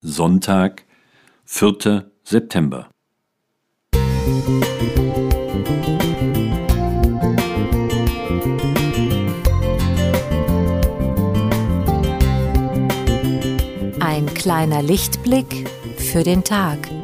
[0.00, 0.84] Sonntag,
[1.44, 2.08] 4.
[2.22, 2.88] September.
[13.98, 16.97] Ein kleiner Lichtblick für den Tag.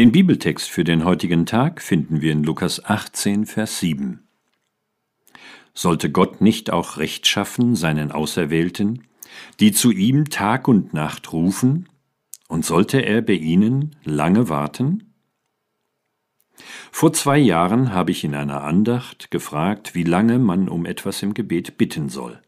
[0.00, 4.26] Den Bibeltext für den heutigen Tag finden wir in Lukas 18, Vers 7.
[5.74, 9.02] Sollte Gott nicht auch Recht schaffen seinen Auserwählten,
[9.60, 11.86] die zu ihm Tag und Nacht rufen,
[12.48, 15.12] und sollte er bei ihnen lange warten?
[16.90, 21.34] Vor zwei Jahren habe ich in einer Andacht gefragt, wie lange man um etwas im
[21.34, 22.40] Gebet bitten soll.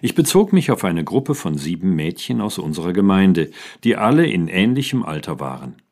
[0.00, 3.50] Ich bezog mich auf eine Gruppe von sieben Mädchen aus unserer Gemeinde,
[3.84, 5.82] die alle in ähnlichem Alter waren.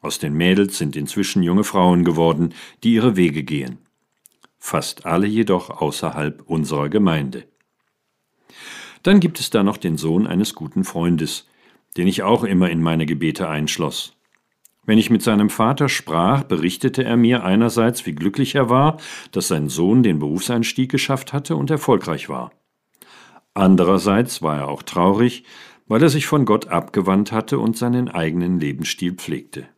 [0.00, 3.78] Aus den Mädels sind inzwischen junge Frauen geworden, die ihre Wege gehen.
[4.58, 7.44] Fast alle jedoch außerhalb unserer Gemeinde.
[9.02, 11.46] Dann gibt es da noch den Sohn eines guten Freundes,
[11.96, 14.14] den ich auch immer in meine Gebete einschloss.
[14.84, 18.96] Wenn ich mit seinem Vater sprach, berichtete er mir einerseits, wie glücklich er war,
[19.32, 22.52] dass sein Sohn den Berufseinstieg geschafft hatte und erfolgreich war.
[23.52, 25.44] Andererseits war er auch traurig,
[25.88, 29.68] weil er sich von Gott abgewandt hatte und seinen eigenen Lebensstil pflegte.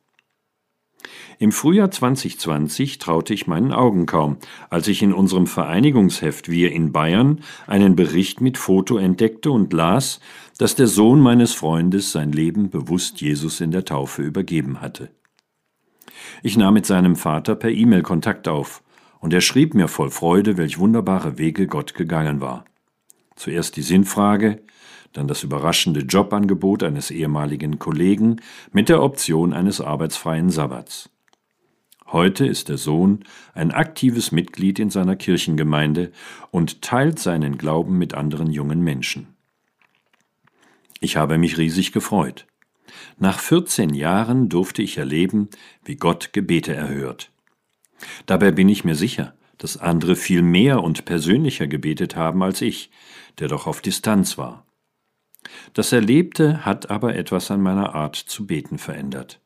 [1.38, 4.36] Im Frühjahr 2020 traute ich meinen Augen kaum,
[4.68, 10.20] als ich in unserem Vereinigungsheft Wir in Bayern einen Bericht mit Foto entdeckte und las,
[10.58, 15.10] dass der Sohn meines Freundes sein Leben bewusst Jesus in der Taufe übergeben hatte.
[16.42, 18.82] Ich nahm mit seinem Vater per E-Mail Kontakt auf,
[19.20, 22.64] und er schrieb mir voll Freude, welch wunderbare Wege Gott gegangen war.
[23.36, 24.60] Zuerst die Sinnfrage,
[25.12, 28.36] dann das überraschende Jobangebot eines ehemaligen Kollegen
[28.72, 31.10] mit der Option eines arbeitsfreien Sabbats.
[32.06, 36.10] Heute ist der Sohn ein aktives Mitglied in seiner Kirchengemeinde
[36.50, 39.28] und teilt seinen Glauben mit anderen jungen Menschen.
[41.00, 42.46] Ich habe mich riesig gefreut.
[43.18, 45.48] Nach 14 Jahren durfte ich erleben,
[45.84, 47.30] wie Gott Gebete erhört.
[48.26, 52.90] Dabei bin ich mir sicher, dass andere viel mehr und persönlicher gebetet haben als ich,
[53.38, 54.66] der doch auf Distanz war.
[55.74, 59.40] Das Erlebte hat aber etwas an meiner Art zu beten verändert.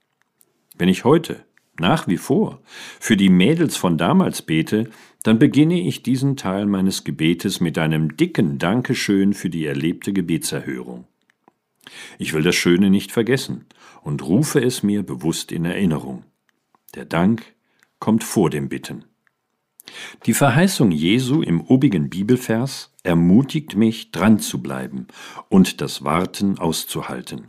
[0.77, 1.45] Wenn ich heute
[1.79, 2.63] nach wie vor
[3.01, 4.89] für die Mädels von damals bete,
[5.25, 11.07] dann beginne ich diesen Teil meines Gebetes mit einem dicken Dankeschön für die erlebte Gebetserhörung.
[12.19, 13.67] Ich will das Schöne nicht vergessen
[14.03, 16.25] und rufe es mir bewusst in Erinnerung.
[16.95, 17.43] Der Dank
[17.99, 19.05] kommt vor dem Bitten.
[20.27, 25.07] Die Verheißung Jesu im obigen Bibelvers ermutigt mich, dran zu bleiben
[25.49, 27.47] und das Warten auszuhalten.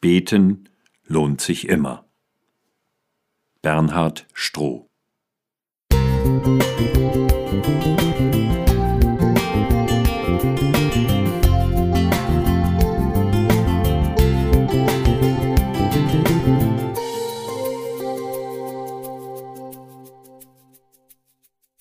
[0.00, 0.68] Beten
[1.06, 2.04] lohnt sich immer.
[3.62, 4.88] Bernhard Stroh.
[5.92, 7.11] Musik